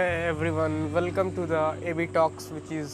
Hey 0.00 0.24
everyone, 0.24 0.94
welcome 0.94 1.34
to 1.34 1.44
the 1.44 1.62
AB 1.84 2.06
Talks 2.08 2.44
which 2.48 2.70
is 2.72 2.92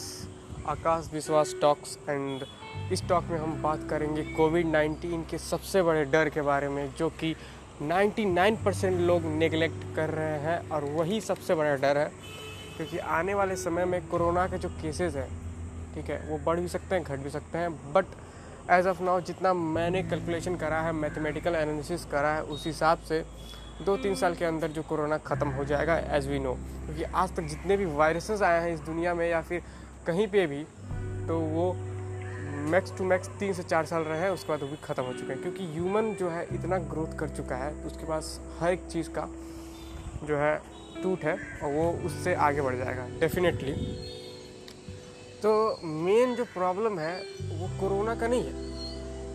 Akash 0.65 1.07
Vishwas 1.13 1.53
talks 1.61 1.97
and 2.09 2.43
इस 2.91 3.03
talk 3.09 3.23
में 3.23 3.37
हम 3.39 3.53
बात 3.61 3.87
करेंगे 3.89 4.23
कोविड 4.31 4.65
19 4.67 5.23
के 5.31 5.37
सबसे 5.37 5.81
बड़े 5.81 6.03
डर 6.05 6.29
के 6.29 6.41
बारे 6.41 6.69
में 6.69 6.89
जो 6.99 7.09
कि 7.21 7.33
99 7.83 8.57
परसेंट 8.65 8.99
लोग 9.01 9.25
नेगलेक्ट 9.35 9.85
कर 9.95 10.09
रहे 10.09 10.39
हैं 10.39 10.57
और 10.69 10.85
वही 10.91 11.19
सबसे 11.21 11.55
बड़ा 11.55 11.75
डर 11.85 11.97
है 11.97 12.11
क्योंकि 12.77 12.97
आने 13.19 13.33
वाले 13.33 13.55
समय 13.55 13.85
में 13.85 14.01
कोरोना 14.07 14.45
के 14.47 14.57
जो 14.57 14.69
केसेस 14.81 15.15
हैं 15.15 15.29
ठीक 15.93 16.09
है 16.09 16.21
वो 16.29 16.39
बढ़ 16.45 16.59
भी 16.59 16.67
सकते 16.67 16.95
हैं 16.95 17.03
घट 17.03 17.19
भी 17.19 17.29
सकते 17.29 17.57
हैं 17.57 17.71
बट 17.93 18.19
एज 18.71 18.87
ऑफ़ 18.87 19.01
नाउ 19.03 19.21
जितना 19.27 19.53
मैंने 19.53 20.03
कैलकुलेशन 20.03 20.55
करा 20.57 20.81
है 20.81 20.91
मैथमेटिकल 20.95 21.55
एनालिसिस 21.55 22.05
करा 22.11 22.33
है 22.33 22.43
उस 22.55 22.67
हिसाब 22.67 23.07
से 23.09 23.23
दो 23.85 23.95
तीन 23.97 24.15
साल 24.15 24.35
के 24.35 24.45
अंदर 24.45 24.67
जो 24.67 24.81
कोरोना 24.83 25.17
ख़त्म 25.17 25.49
हो 25.49 25.63
जाएगा 25.65 25.97
एज 26.15 26.27
वी 26.27 26.39
नो 26.39 26.53
क्योंकि 26.53 27.03
आज 27.03 27.35
तक 27.35 27.43
जितने 27.43 27.77
भी 27.77 27.85
वायरसेस 27.85 28.41
आए 28.41 28.61
हैं 28.61 28.73
इस 28.73 28.79
दुनिया 28.81 29.13
में 29.13 29.27
या 29.29 29.41
फिर 29.41 29.61
कहीं 30.07 30.27
पे 30.27 30.45
भी 30.47 30.63
तो 31.27 31.39
वो 31.39 31.73
मैक्स 32.71 32.97
टू 32.97 33.03
मैक्स 33.03 33.27
तीन 33.39 33.53
से 33.53 33.63
चार 33.63 33.85
साल 33.85 34.03
रहे 34.03 34.19
हैं, 34.19 34.29
उसके 34.29 34.49
बाद 34.49 34.61
वो 34.61 34.67
भी 34.67 34.75
ख़त्म 34.83 35.03
हो 35.03 35.13
चुके 35.13 35.33
हैं। 35.33 35.41
क्योंकि 35.41 35.65
ह्यूमन 35.73 36.13
जो 36.13 36.29
है 36.29 36.43
इतना 36.53 36.77
ग्रोथ 36.91 37.17
कर 37.19 37.29
चुका 37.29 37.55
है 37.55 37.73
उसके 37.85 38.07
पास 38.07 38.39
हर 38.59 38.71
एक 38.71 38.87
चीज़ 38.91 39.09
का 39.09 39.27
जो 40.23 40.37
है 40.37 40.55
टूट 41.03 41.23
है 41.23 41.33
और 41.63 41.71
वो 41.73 41.91
उससे 42.05 42.33
आगे 42.35 42.61
बढ़ 42.61 42.75
जाएगा 42.75 43.07
डेफिनेटली 43.19 43.73
तो 45.43 45.51
मेन 45.83 46.35
जो 46.35 46.43
प्रॉब्लम 46.45 46.99
है, 46.99 47.15
वो 47.51 47.67
कोरोना 47.79 48.15
का 48.15 48.27
नहीं 48.27 48.43
है। 48.43 48.65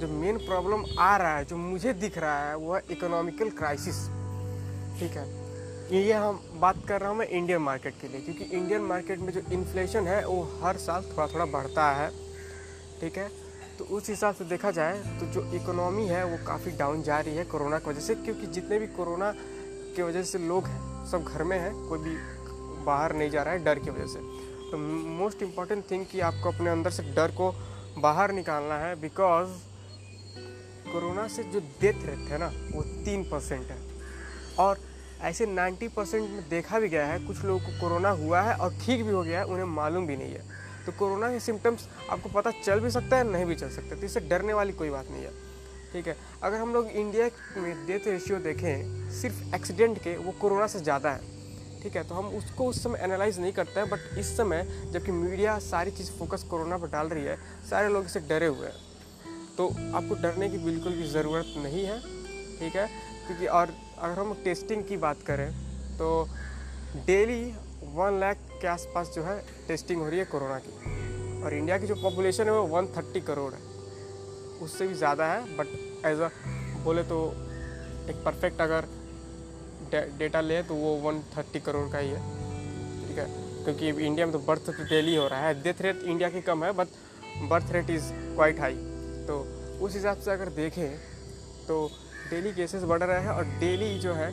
जो 0.01 0.09
मेन 0.10 0.38
प्रॉब्लम 0.38 0.84
आ 0.98 1.16
रहा 1.16 1.37
है, 1.37 1.45
जो 1.45 1.57
मुझे 1.57 1.93
दिख 1.95 2.18
रहा 2.18 2.48
है, 2.48 2.57
वो 2.57 2.74
है 2.74 2.80
इकोनॉमिकल 2.90 3.51
क्राइसिस 3.51 3.96
ठीक 4.98 5.16
है। 5.16 5.26
ये 5.93 6.12
हम 6.12 6.40
बात 6.60 6.76
कर 6.88 7.01
रहा 7.01 7.10
हूँ 7.10 7.16
मैं 7.18 7.26
इंडियन 7.29 7.60
मार्केट 7.60 7.95
के 8.01 8.09
लिए, 8.09 8.21
क्योंकि 8.21 8.45
इंडियन 8.46 8.82
मार्केट 8.82 9.18
में 9.18 9.32
जो 9.32 9.40
इन्फ्लेशन 9.52 10.07
है, 10.07 10.26
वो 10.26 10.60
हर 10.62 10.76
साल 10.79 11.02
थोड़ा 11.07 11.26
थोड़ा 11.26 11.45
बढ़ता 11.46 11.90
है। 11.93 12.10
ठीक 13.01 13.18
है? 13.18 13.30
तो 13.79 13.85
उस 13.87 14.09
हिसाब 14.09 14.35
से 14.35 14.45
देखा 14.45 14.70
जाए 14.70 14.98
तो 15.20 15.26
जो 15.26 15.43
इकोनॉमी 15.54 16.07
है, 16.07 16.24
वो 16.24 16.37
काफ़ी 16.46 16.70
डाउन 16.70 17.02
जा 17.02 17.18
रही 17.20 17.37
है 17.37 17.45
कोरोना 17.45 17.79
की 17.79 17.90
वजह 17.90 18.01
से, 18.01 18.15
क्योंकि 18.15 18.46
जितने 18.48 18.79
भी 18.79 18.87
कोरोना 18.87 19.32
की 19.37 20.02
वजह 20.02 20.23
से 20.23 20.38
लोग 20.38 20.68
सब 21.10 21.24
घर 21.24 21.43
में 21.43 21.59
हैं, 21.59 21.73
कोई 21.88 21.98
भी 21.98 22.16
बाहर 22.85 23.15
नहीं 23.16 23.30
जा 23.30 23.43
रहा 23.43 23.54
है, 23.54 23.65
डर 23.65 23.79
की 23.79 23.90
वजह 23.90 24.07
से। 24.07 24.18
तो 24.70 24.79
मोस्ट 24.79 25.43
इंपॉर्टेंट 25.43 25.90
थिंग 25.90 26.07
कि 26.07 26.20
आपको 26.23 26.52
अपने 26.52 26.70
अंदर 26.70 26.90
से 26.90 27.02
डर 27.15 27.30
को 27.30 27.54
बाहर 27.98 28.32
निकालना 28.32 28.79
है 28.79 28.95
बिकॉज़ 29.01 29.48
कोरोना 30.93 31.26
से 31.29 31.43
जो 31.45 31.60
डेथ 31.80 32.07
रेट 32.07 32.30
है 32.30 32.38
ना, 32.38 32.52
वो 32.74 32.82
तीन 33.04 33.24
परसेंट 33.24 33.70
है। 33.70 33.91
और 34.58 34.78
ऐसे 35.22 35.46
90 35.46 35.88
परसेंट 35.88 36.30
में 36.30 36.48
देखा 36.48 36.78
भी 36.80 36.88
गया 36.88 37.06
है, 37.06 37.18
कुछ 37.26 37.45
लोगों 37.45 37.60
को 37.60 37.80
कोरोना 37.80 38.10
हुआ 38.10 38.40
है 38.40 38.54
और 38.56 38.74
ठीक 38.76 39.04
भी 39.04 39.12
हो 39.12 39.22
गया 39.22 39.38
है, 39.38 39.45
उन्हें 39.45 39.64
मालूम 39.64 40.06
भी 40.06 40.16
नहीं 40.16 40.32
है। 40.32 40.60
तो 40.86 40.92
कोरोना 40.92 41.30
के 41.30 41.40
सिम्टम्स 41.40 41.88
आपको 42.10 42.28
पता 42.28 42.50
चल 42.64 42.80
भी 42.80 42.90
सकता 42.90 43.16
है, 43.16 43.24
नहीं 43.24 43.45
भी 43.45 43.54
चल 43.54 43.68
सकता 43.70 43.96
तो 43.96 44.06
इससे 44.06 44.20
डरने 44.20 44.52
वाली 44.52 44.73
कोई 44.73 44.90
बात 44.90 45.10
नहीं 45.10 45.23
है, 45.23 45.30
ठीक 45.92 46.06
है? 46.06 46.16
अगर 46.42 46.58
हम 46.58 46.73
लोग 46.74 46.88
इंडिया 46.88 47.28
में 47.56 47.86
डेथ 47.86 48.08
रेशियो 48.08 48.38
देखें, 48.38 49.10
सिर्फ़ 49.10 49.54
एक्सीडेंट 49.54 49.98
के, 49.98 50.16
वो 50.16 50.32
कोरोना 50.32 50.66
से 50.66 50.80
ज़्यादा 50.80 51.10
है, 51.10 51.20
ठीक 51.82 51.96
है? 51.96 52.02
तो 52.04 52.14
हम 52.14 52.26
उसको 52.28 52.66
उस 52.66 52.82
समय 52.82 52.98
एनालाइज 53.02 53.38
नहीं 53.40 53.52
करते 53.52 53.80
हैं 53.80 53.88
बट 53.90 54.18
इस 54.18 54.36
समय 54.36 54.66
जबकि 54.92 55.12
मीडिया 55.12 55.58
सारी 55.58 55.90
चीज़ 55.90 56.10
फोकस 56.10 56.42
कोरोना 56.42 56.78
पर 56.78 56.90
डाल 56.90 57.08
रही 57.08 57.24
है, 57.24 57.36
सारे 57.70 57.88
लोग 57.88 58.04
इससे 58.04 58.20
डरे 58.20 58.46
हुए 58.46 58.66
हैं। 58.66 58.90
तो 59.56 59.68
आपको 59.68 60.14
डरने 60.23 60.48
की 60.48 60.58
बिल्कुल 60.58 60.92
भी 60.92 61.08
ज़रूरत 61.08 61.54
नहीं 61.58 61.84
है, 61.84 62.00
ठीक 62.58 62.76
है? 62.76 62.86
क्योंकि 63.26 63.46
और 63.46 63.74
अगर 64.03 64.19
हम 64.19 64.32
टेस्टिंग 64.44 64.82
की 64.84 64.96
बात 64.98 65.22
करें 65.26 65.50
तो 65.98 66.06
डेली 67.06 67.42
वन 67.94 68.18
लाख 68.20 68.38
के 68.60 68.66
आसपास 68.68 69.12
जो 69.14 69.22
है 69.22 69.38
टेस्टिंग 69.68 70.00
हो 70.00 70.08
रही 70.08 70.18
है 70.18 70.24
कोरोना 70.24 70.58
की। 70.58 71.42
और 71.42 71.54
इंडिया 71.54 71.78
की 71.78 71.86
जो 71.86 71.94
पॉपुलेशन 72.02 72.44
है 72.44 72.52
वो 72.52 72.62
वन 72.68 72.86
थर्टी 72.96 73.20
करोड़ 73.20 73.52
है। 73.52 73.60
उससे 74.62 74.86
भी 74.86 74.94
ज़्यादा 74.94 75.26
है 75.26 75.56
बट 75.56 75.66
एज 76.06 76.20
अ 76.20 76.28
बोले 76.84 77.02
तो 77.04 77.22
एक 78.10 78.22
परफेक्ट 78.24 78.60
अगर 78.60 78.88
डेटा 80.18 80.41
ले 80.41 80.62
तो 80.62 80.74
वो 80.74 80.94
वन 81.00 81.22
थर्टी 81.36 81.60
करोड़ 81.60 81.88
का 81.92 81.98
ही 81.98 82.08
है। 82.08 82.20
ठीक 83.08 83.18
है? 83.18 83.26
क्योंकि 83.64 83.88
इंडिया 84.06 84.26
में 84.26 84.32
तो 84.32 84.38
बर्थ 84.46 84.66
तो 84.66 84.84
डेली 84.84 85.16
हो 85.16 85.26
रहा 85.28 85.41
है। 85.41 85.62
डेथ 85.62 85.82
रेट 85.82 86.02
इंडिया 86.04 86.28
की 86.30 86.41
कम 86.42 86.64
है 86.64 86.72
but 86.72 86.88
birth 87.50 87.72
rate 87.72 87.91
is 87.91 88.12
quite 88.12 88.60
high 88.60 88.74
तो 89.28 89.38
उस 89.80 89.94
हिसाब 89.94 90.20
से 90.20 90.30
अगर 90.30 90.48
देखें 90.56 90.88
तो 91.66 91.76
डेली 92.32 92.53
केसेस 92.54 92.82
बढ़ 92.84 93.03
रहे 93.03 93.20
हैं 93.20 93.31
और 93.31 93.44
डेली 93.60 93.98
जो 94.00 94.12
है, 94.15 94.28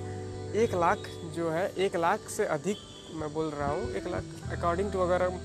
एक 0.56 0.74
लाख 0.76 1.08
जो 1.36 1.50
है, 1.52 1.68
एक 1.78 1.96
लाख 1.98 2.30
से 2.30 2.46
अधिक 2.48 2.78
मैं 3.16 3.34
बोल 3.34 3.50
रहा 3.52 3.72
हूँ, 3.72 3.90
एक 3.92 4.08
लाख 4.08 4.52
अकॉर्डिंग 4.52 4.92
टू 4.92 5.00
अगर 5.00 5.24
हम 5.24 5.40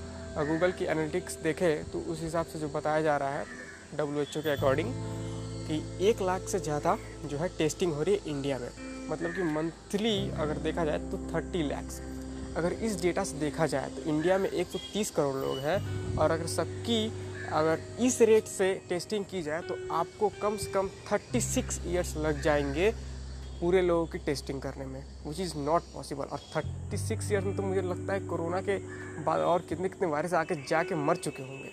गूगल 0.47 0.71
की 0.71 0.85
एनालिटिक्स 0.85 1.35
देखें 1.43 1.91
तो 1.91 1.99
उस 2.11 2.21
हिसाब 2.21 2.45
से 2.45 2.59
जो 2.59 2.67
बताया 2.69 3.01
जा 3.01 3.17
रहा 3.17 3.29
है 3.31 3.45
डब्ल्यू 3.97 4.21
एच 4.21 4.37
ओ 4.37 4.41
के 4.41 4.49
अकॉर्डिंग 4.51 4.93
कि 5.67 6.07
एक 6.09 6.21
लाख 6.21 6.47
से 6.49 6.59
ज़्यादा 6.59 6.97
जो 7.25 7.37
है 7.37 7.47
टेस्टिंग 7.57 7.93
हो 7.93 8.03
रही 8.03 8.15
है 8.15 8.29
इंडिया 8.29 8.57
में। 8.59 8.69
मतलब 9.09 9.35
कि 9.35 9.43
मंथली 9.53 10.17
अगर 10.39 10.57
देखा 10.63 10.85
जाए 10.85 10.99
तो 11.11 11.17
थर्टी 11.33 11.63
लैक्स 11.63 12.01
अगर 12.57 12.73
इस 12.85 13.01
डेटा 13.01 13.23
से 13.23 13.37
देखा 13.39 13.65
जाए 13.67 13.89
तो 13.89 14.01
इंडिया 14.09 14.37
में 14.37 14.49
130 14.51 15.09
करोड़ 15.11 15.35
लोग 15.35 15.57
हैं, 15.59 15.77
और 16.17 16.31
अगर 16.31 16.47
सबकी 16.49 16.99
अगर 17.45 17.81
इस 17.99 18.21
रेट 18.21 18.45
से 18.45 18.73
टेस्टिंग 18.89 19.25
की 19.25 19.41
जाए 19.41 19.61
तो 19.61 19.77
आपको 19.93 20.29
कम 20.41 20.57
से 20.57 20.71
कम 20.71 20.89
36 21.11 21.41
सिक्स 21.41 21.81
ईयर्स 21.87 22.17
लग 22.17 22.41
जाएँगे 22.41 22.91
पूरे 23.61 23.81
लोगों 23.81 24.05
की 24.05 24.17
टेस्टिंग 24.17 24.61
करने 24.61 24.85
में 24.85 25.03
विच 25.27 25.39
इज़ 25.39 25.57
नॉट 25.57 25.81
पॉसिबल 25.93 26.25
और 26.25 26.39
36 26.57 26.97
सिक्स 26.97 27.31
ईयर्स 27.31 27.45
में 27.45 27.55
तो 27.55 27.63
मुझे 27.63 27.81
लगता 27.81 28.13
है 28.13 28.19
कोरोना 28.19 28.61
के 28.61 28.77
बाद 29.23 29.39
और 29.39 29.59
कितने 29.59 29.89
कितने 29.89 30.07
वायरस 30.07 30.33
आके 30.33 30.55
जाके 30.55 30.95
मर 30.95 31.15
चुके 31.15 31.43
होंगे। 31.43 31.69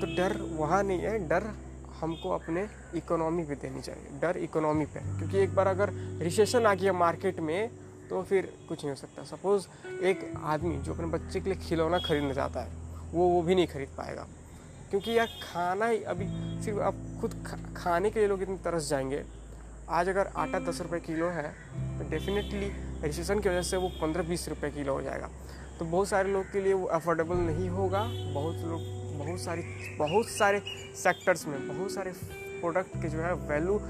तो 0.00 0.16
डर 0.16 0.36
वहाँ 0.42 0.82
नहीं 0.82 0.98
है, 0.98 1.28
डर 1.28 1.54
हमको 2.00 2.30
अपने 2.30 2.68
इकोनॉमी 2.94 3.44
पे 3.44 3.54
देनी 3.54 3.82
चाहिए, 3.82 4.18
डर 4.20 4.36
इकोनॉमी 4.36 4.86
पे। 4.86 5.00
क्योंकि 5.18 5.38
एक 5.38 5.54
बार 5.54 5.66
अगर 5.66 5.92
रिसेशन 6.22 6.66
आ 6.66 6.74
गया 6.74 6.92
मार्केट 6.92 7.40
में 7.40 7.70
तो 8.10 8.22
फिर 8.22 8.52
कुछ 8.68 8.78
नहीं 8.78 8.90
हो 8.90 8.96
सकता। 8.96 9.24
सपोज़ 9.24 9.66
एक 10.04 10.32
आदमी 10.44 10.78
जो 10.78 10.94
अपने 10.94 11.06
बच्चे 11.06 11.40
के 11.40 11.50
लिए 11.50 11.58
खिलौना 11.68 11.98
खरीदना 11.98 12.34
चाहता 12.34 12.60
है 12.60 12.79
वो 13.12 13.28
वो 13.28 13.42
भी 13.42 13.54
नहीं 13.54 13.66
खरीद 13.66 13.88
पाएगा। 13.88 14.26
क्योंकि 14.90 15.18
यार 15.18 15.26
खाना 15.42 15.86
ही, 15.86 16.02
अभी 16.02 16.26
सिर्फ़ 16.64 16.80
आप 16.80 16.94
खुद 17.20 17.34
खाने 17.76 18.10
के 18.10 18.18
लिए 18.18 18.28
लोग 18.28 18.42
इतनी 18.42 18.56
तरस 18.56 18.88
जाएँगे। 18.88 19.24
आज 19.88 20.08
अगर 20.08 20.26
आटा 20.36 20.58
दस 20.60 20.80
रुपये 20.80 21.00
किलो 21.00 21.28
है 21.28 21.48
तो 21.98 22.08
डेफिनेटली 22.10 22.70
रिसेशन 23.02 23.40
की 23.40 23.48
वजह 23.48 23.62
से 23.62 23.76
वो 23.76 23.88
पंद्रह 24.02 24.22
बीस 24.22 24.48
रुपये 24.48 24.70
किलो 24.70 24.92
हो 24.92 25.02
जाएगा। 25.02 25.28
तो 25.78 25.84
बहुत 25.84 26.08
सारे 26.08 26.32
लोग 26.32 26.50
के 26.52 26.60
लिए 26.60 26.72
वो 26.72 26.86
अफोर्डेबल 26.86 27.36
नहीं 27.36 27.68
होगा। 27.68 28.02
बहुत 28.34 28.56
लोग, 28.56 28.82
बहुत 29.18 29.40
सारी, 29.40 29.62
बहुत 29.98 30.26
सारे 30.28 30.62
सेक्टर्स 30.96 31.46
में, 31.46 31.68
बहुत 31.68 31.90
सारे 31.90 32.12
प्रोडक्ट 32.60 33.02
के 33.02 33.08
जो 33.08 33.18
है 33.18 33.32
वैल्यू 33.48 33.80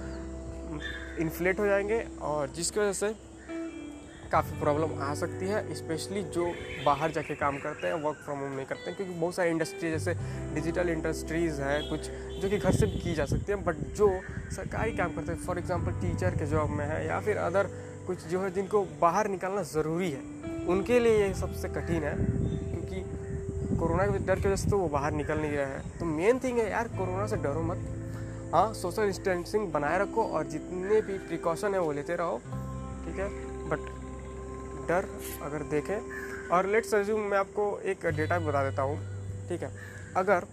इन्फ्लेट 1.20 1.60
हो 1.60 1.66
जाएँगे। 1.66 2.00
और 2.22 2.50
जिसकी 2.50 2.80
वजह 2.80 2.92
से 2.92 3.14
काफ़ी 4.32 4.58
प्रॉब्लम 4.60 5.02
आ 5.02 5.12
सकती 5.14 5.46
है 5.46 5.74
स्पेशली 5.74 6.22
जो 6.34 6.46
बाहर 6.84 7.10
जाके 7.10 7.34
काम 7.36 7.58
करते 7.58 7.86
हैं 7.86 7.94
वर्क 8.02 8.16
फ्रॉम 8.24 8.38
होम 8.38 8.52
नहीं 8.52 8.66
करते 8.66 8.90
हैं, 8.90 8.96
क्योंकि 8.96 9.14
बहुत 9.14 9.34
सारी 9.34 9.50
इंडस्ट्री 9.50 9.90
जैसे 9.90 10.14
डिजिटल 10.54 10.88
इंडस्ट्रीज़ 10.88 11.60
है 11.62 11.80
कुछ, 11.88 12.10
जो 12.40 12.48
कि 12.48 12.58
घर 12.58 12.72
से 12.72 12.86
भी 12.86 12.98
की 13.00 13.14
जा 13.14 13.24
सकती 13.26 13.52
है 13.52 13.62
बट 13.64 13.76
जो 13.96 14.08
सरकारी 14.56 14.96
काम 14.96 15.14
करते 15.14 15.32
हैं 15.32 15.38
फॉर 15.40 15.58
एग्ज़ाम्पल 15.58 16.00
टीचर 16.00 16.36
के 16.38 16.46
जॉब 16.46 16.70
में 16.70 16.84
है, 16.86 17.06
या 17.06 17.20
फिर 17.20 17.36
अदर 17.38 17.70
कुछ 18.06 18.26
जो 18.26 18.40
है 18.40 18.50
जिनको 18.50 18.84
बाहर 19.00 19.28
निकालना 19.28 19.62
ज़रूरी 19.64 20.10
है, 20.10 20.22
उनके 20.68 21.00
लिए 21.00 21.18
ये 21.18 21.32
सबसे 21.36 21.68
कठिन 21.70 22.02
है, 22.04 22.14
क्योंकि 22.16 23.76
कोरोना 23.78 24.06
के 24.06 24.24
डर 24.26 24.40
की 24.40 24.48
वजह 24.48 24.56
से 24.56 24.70
तो 24.70 24.78
वो 24.78 24.88
बाहर 24.88 25.12
निकल 25.12 25.38
नहीं 25.38 25.52
रहे 25.52 25.66
हैं। 25.66 25.98
तो 25.98 26.04
मेन 26.06 26.38
थिंग 26.38 26.58
है 26.58 26.70
यार, 26.70 26.88
कोरोना 26.88 27.26
से 27.26 27.36
डरो 27.38 27.62
मत। 27.62 27.86
हाँ 28.54 28.72
सोशल 28.74 29.06
डिस्टेंसिंग 29.06 29.70
बनाए 29.72 29.98
रखो 29.98 30.22
और 30.24 30.46
जितने 30.48 31.00
भी 31.00 31.18
प्रिकॉशन 31.28 31.74
है 31.74 31.80
वो 31.80 31.92
लेते 31.92 32.16
रहो, 32.16 32.36
ठीक 33.04 33.18
है? 33.18 33.28
बट 33.68 33.98
डर 34.90 35.08
अगर 35.42 35.62
देखें। 35.70 36.48
और 36.48 36.66
लेट्स 36.66 36.94
अज्यूम 36.94 37.20
मैं 37.30 37.38
आपको 37.38 37.64
एक 37.84 38.06
डेटा 38.06 38.38
बता 38.40 38.62
देता 38.70 38.82
हूँ, 38.82 38.96
ठीक 39.48 39.62
है? 39.62 39.70
अगर 40.16 40.46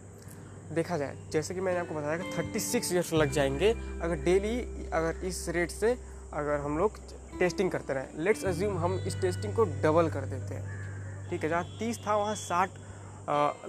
देखा 0.71 0.97
जाए, 0.97 1.15
जैसे 1.31 1.53
कि 1.53 1.61
मैंने 1.61 1.79
आपको 1.79 1.95
बताया 1.95 2.17
कि 2.17 2.31
थर्टी 2.31 2.59
सिक्स 2.59 2.91
ईयर्स 2.93 3.13
लग 3.13 3.31
जाएँगे, 3.31 3.69
अगर 4.01 4.15
डेली 4.23 4.57
अगर 4.93 5.25
इस 5.25 5.45
रेट 5.49 5.71
से 5.71 5.91
अगर 6.33 6.59
हम 6.59 6.77
लोग 6.77 6.97
टेस्टिंग 7.39 7.71
करते 7.71 7.93
रहें। 7.93 8.23
लेट्स 8.23 8.43
अज्यूम 8.45 8.77
हम 8.77 8.99
इस 9.07 9.19
टेस्टिंग 9.21 9.55
को 9.55 9.63
डबल 9.83 10.09
कर 10.09 10.25
देते 10.25 10.55
हैं, 10.55 11.29
ठीक 11.29 11.43
है? 11.43 11.49
जहाँ 11.49 11.63
तीस 11.79 11.99
था, 12.07 12.15
वहाँ 12.15 12.35
साठ 12.37 12.69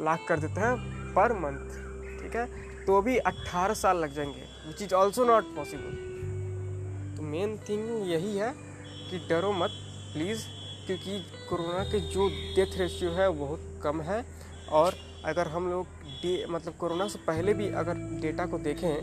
लाख 0.01 0.27
कर 0.29 0.39
देते 0.39 0.61
हैं 0.61 0.75
पर 1.15 1.33
मंथ 1.39 2.23
ठीक 2.23 2.37
है? 2.37 2.47
तो 2.87 3.01
भी 3.03 3.17
अट्ठारह 3.19 3.75
साल 3.77 3.97
लग 3.97 4.15
जाएँगे 4.15 4.45
which 4.67 4.83
is 4.83 4.95
also 4.95 5.25
not 5.25 5.55
possible 5.57 5.97
तो 7.17 7.23
मेन 7.25 7.57
थिंग 7.69 8.11
यही 8.11 8.37
है 8.37 8.53
कि 9.11 9.19
डरो 9.29 9.53
मत 9.53 9.71
प्लीज़ 10.13 10.45
क्योंकि 10.89 11.19
कोरोना 11.49 11.83
के 11.85 11.99
जो 12.09 12.29
डेथ 12.57 12.79
रेशियो 12.79 13.11
है 13.13 13.29
बहुत 13.31 13.81
कम 13.83 14.01
है। 14.03 14.25
और 14.73 14.95
अगर 15.27 15.49
हम 15.49 15.69
लोग 15.71 15.87
डे 16.23 16.33
मतलब 16.51 16.75
कोरोना 16.79 17.07
से 17.09 17.19
पहले 17.27 17.55
भी 17.55 17.69
अगर 17.77 17.99
डेटा 18.21 18.47
को 18.47 18.59
देखें 18.61 18.95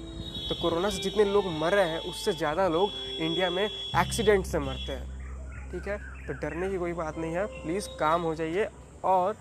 तो 0.49 0.55
कोरोना 0.61 0.89
से 0.89 1.01
जितने 1.03 1.23
लोग 1.25 1.45
मर 1.59 1.73
रहे 1.73 1.89
हैं, 1.89 1.99
उससे 2.01 2.33
ज़्यादा 2.33 2.67
लोग 2.67 2.89
इंडिया 3.19 3.49
में 3.49 3.63
एक्सीडेंट 3.63 4.45
से 4.45 4.59
मरते 4.59 4.91
हैं। 4.91 5.71
ठीक 5.71 5.87
है? 5.87 5.97
तो 6.27 6.33
डरने 6.35 6.69
की 6.69 6.77
कोई 6.77 6.93
बात 6.95 7.17
नहीं 7.17 7.33
है। 7.33 7.45
प्लीज़ 7.55 7.87
काम 7.99 8.21
हो 8.21 8.33
जाइए 8.35 8.67
और 9.05 9.37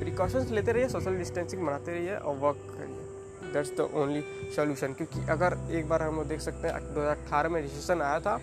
प्रिकॉशंस 0.00 0.50
लेते 0.50 0.72
रहिए 0.72 0.88
सोशल 0.88 1.18
डिस्टेंसिंग 1.18 1.66
बनाते 1.66 1.92
रहिए 1.92 2.16
और 2.16 2.36
वर्क 2.38 2.66
करिए। 2.70 3.52
दैट्स 3.52 3.70
द 3.76 3.88
ओनली 3.94 4.22
सोल्यूशन 4.56 4.92
क्योंकि 4.94 5.26
अगर 5.30 5.58
एक 5.72 5.88
बार 5.88 6.02
हम 6.02 6.16
लोग 6.16 6.26
देख 6.28 6.40
सकते 6.40 6.68
हैं, 6.68 6.94
दो 6.94 7.00
हज़ार 7.00 7.16
अठारह 7.16 7.48
में 7.48 7.60
रिसेशन 7.62 8.02
आया 8.02 8.20
था 8.20 8.40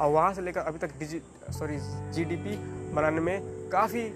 और 0.00 0.10
वहाँ 0.10 0.32
से 0.34 0.42
लेकर 0.42 0.60
अभी 0.60 0.78
तक 0.78 0.98
डिजि 0.98 1.20
सॉरी 1.50 1.76
जीडीपी 2.12 2.56
बनाने 2.94 3.20
में 3.20 3.68
काफ़ी 3.70 4.08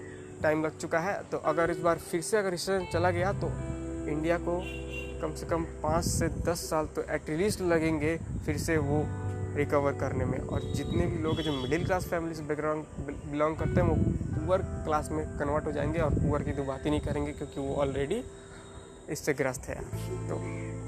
टाइम 0.43 0.63
लग 0.63 0.77
चुका 0.77 0.99
है। 0.99 1.21
तो 1.23 1.37
अगर 1.37 1.71
इस 1.71 1.79
बार 1.79 1.97
फिर 1.99 2.21
से 2.21 2.37
अगर 2.37 2.51
रिसेशन 2.51 2.85
चला 2.93 3.11
गया 3.11 3.31
तो 3.33 3.47
इंडिया 4.09 4.37
को 4.39 4.61
कम 5.21 5.33
से 5.35 5.45
कम 5.45 5.63
पाँच 5.83 6.05
से 6.05 6.27
दस 6.43 6.69
साल 6.69 6.85
तो 6.85 7.01
एटलीस्ट 7.11 7.61
लगेंगे 7.61 8.15
फिर 8.45 8.57
से 8.57 8.77
वो 8.79 9.03
रिकवर 9.55 9.93
करने 9.93 10.25
में। 10.25 10.37
और 10.39 10.61
जितने 10.73 11.05
भी 11.05 11.17
लोग 11.17 11.41
जो 11.41 11.53
मिडिल 11.53 11.85
क्लास 11.85 12.05
फैमिली 12.05 12.35
से 12.35 12.43
बैकग्राउंड 12.43 12.85
बिलोंग 13.31 13.57
करते 13.57 13.81
हैं, 13.81 13.87
वो 13.87 13.95
पुअर 14.35 14.61
क्लास 14.85 15.09
में 15.11 15.25
कन्वर्ट 15.39 15.65
हो 15.65 15.71
जाएँगे 15.71 15.99
और 15.99 16.13
पुअर 16.13 16.43
की 16.43 16.51
तो 16.51 16.63
बात 16.63 16.85
ही 16.85 16.89
नहीं 16.89 17.01
करेंगे, 17.01 17.31
क्योंकि 17.31 17.61
वो 17.61 17.75
ऑलरेडी 17.75 18.23
इससे 19.09 19.33
ग्रस्त 19.33 19.61
है। 19.61 19.79
तो 20.29 20.35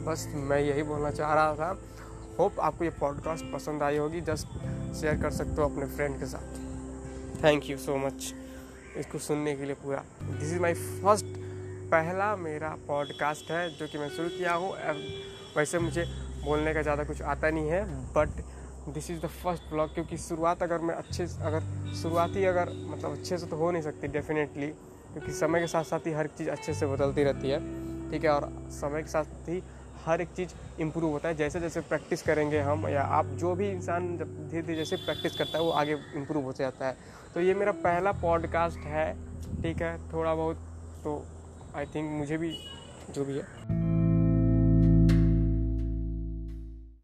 बस 0.06 0.28
मैं 0.36 0.60
यही 0.60 0.84
बोलना 0.84 1.12
चाह 1.12 1.34
रहा 1.34 1.54
था। 1.56 1.78
होप 2.40 2.60
आपको 2.60 2.84
ये 2.84 2.90
पॉडकास्ट 2.90 3.52
पसंद 3.54 3.84
आई 3.84 3.98
होगी। 3.98 4.22
जस्ट 4.22 4.48
शेयर 4.94 5.22
कर 5.22 5.32
सकते 5.32 5.62
हो 5.62 5.70
अपने 5.70 5.86
फ्रेंड 5.88 6.20
के 6.20 6.26
साथ। 6.26 7.44
थैंक 7.44 7.70
यू 7.70 7.78
सो 7.78 7.98
मच 7.98 8.34
इसको 8.98 9.20
सुनने 9.20 9.56
के 9.56 9.66
लिए 9.66 9.76
पूरा। 9.84 10.04
दिस 10.22 10.54
इज़ 10.54 10.60
माई 10.60 10.74
फ़र्स्ट 10.74 11.26
पहला 11.92 12.36
मेरा 12.38 12.70
पॉडकास्ट 12.88 13.52
है 13.52 13.70
जो 13.78 13.88
कि 13.88 13.98
मैं 13.98 14.10
शुरू 14.10 14.30
किया 14.30 14.54
हूँ। 14.54 14.72
वैसे 15.58 15.80
मुझे 15.80 16.06
बोलने 16.46 16.74
का 16.74 16.82
ज़्यादा 16.82 17.04
कुछ 17.04 17.22
आता 17.24 17.50
नहीं 17.50 17.70
है 17.70 17.84
but 18.14 18.30
this 18.90 19.10
is 19.12 19.20
the 19.22 19.28
first 19.34 19.64
blog 19.72 19.94
क्योंकि 19.94 20.18
शुरुआत 20.18 20.64
अगर 20.64 20.80
मैं 20.80 20.96
अच्छे 20.96 21.28
से, 21.28 21.44
अगर 21.44 21.94
शुरुआती 22.02 22.46
अगर 22.46 22.70
मतलब 22.86 23.12
अच्छे 23.12 23.38
से 23.38 23.46
तो 23.48 23.56
हो 23.56 23.72
नहीं 23.72 23.82
सकती 23.82 24.08
डेफिनेटली 24.10 24.68
क्योंकि 24.68 25.32
समय 25.34 25.60
के 25.60 25.68
साथ 25.68 25.84
साथ 25.84 26.08
ही 26.08 26.12
हर 26.14 26.28
चीज़ 26.38 26.50
अच्छे 26.50 26.74
से 26.74 26.88
बदलती 26.88 27.24
रहती 27.24 27.50
है। 27.50 27.60
ठीक 28.12 28.24
है, 28.24 28.30
और 28.30 28.50
समय 28.72 29.02
के 29.02 29.10
साथ 29.10 29.50
ही 29.50 29.62
हर 30.06 30.22
एक 30.22 30.28
चीज़ 30.28 30.82
इम्प्रूव 30.82 31.12
होता 31.12 31.30
है। 31.30 31.36
जैसे 31.36 31.60
जैसे 31.60 31.82
प्रैक्टिस 31.82 32.22
करेंगे 32.22 32.60
हम 32.60 32.88
या 32.88 33.02
आप 33.02 33.26
जो 33.26 33.56
भी 33.56 33.70
इंसान 33.70 34.18
जब 34.18 34.50
धीरे 34.50 34.62
धीरे 34.62 34.78
जैसे 34.78 34.96
प्रैक्टिस 34.96 35.36
करता 35.36 35.58
है, 35.58 35.64
वो 35.64 35.72
आगे 35.72 35.94
इम्प्रूव 36.16 36.44
होते 36.44 36.64
जाता 36.64 36.88
है। 36.88 36.98
तो 37.34 37.42
ये 37.42 37.54
मेरा 37.54 37.72
पहला 37.72 38.12
पॉडकास्ट 38.12 38.78
है, 38.78 39.14
ठीक 39.62 39.82
है? 39.82 40.14
थोड़ा 40.14 40.36
बहुत 40.36 40.56
तो 41.04 41.26
आई 41.76 41.86
थिंक 41.86 42.12
मुझे 42.12 42.38
भी 42.38 42.58
जो 43.16 43.26
भी 43.26 43.38
है। 43.38 43.81